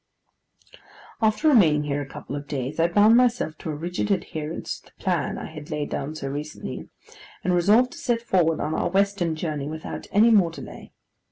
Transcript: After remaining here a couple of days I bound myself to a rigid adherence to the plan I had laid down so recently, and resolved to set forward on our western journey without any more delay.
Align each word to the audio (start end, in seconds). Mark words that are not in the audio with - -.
After 1.21 1.47
remaining 1.47 1.83
here 1.83 2.01
a 2.01 2.07
couple 2.09 2.35
of 2.35 2.47
days 2.47 2.79
I 2.79 2.87
bound 2.87 3.15
myself 3.15 3.55
to 3.59 3.69
a 3.69 3.75
rigid 3.75 4.09
adherence 4.09 4.79
to 4.79 4.87
the 4.87 4.91
plan 5.03 5.37
I 5.37 5.45
had 5.45 5.69
laid 5.69 5.91
down 5.91 6.15
so 6.15 6.27
recently, 6.27 6.89
and 7.43 7.53
resolved 7.53 7.91
to 7.91 7.99
set 7.99 8.23
forward 8.23 8.59
on 8.59 8.73
our 8.73 8.89
western 8.89 9.35
journey 9.35 9.67
without 9.69 10.07
any 10.11 10.31
more 10.31 10.49
delay. 10.49 10.91